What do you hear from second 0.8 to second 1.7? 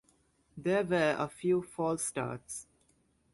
were a few